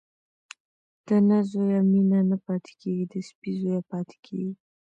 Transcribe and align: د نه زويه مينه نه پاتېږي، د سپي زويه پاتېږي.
د 1.07 1.09
نه 1.27 1.39
زويه 1.49 1.79
مينه 1.91 2.19
نه 2.29 2.37
پاتېږي، 2.45 2.93
د 3.11 3.13
سپي 3.27 3.51
زويه 3.61 3.81
پاتېږي. 3.91 4.47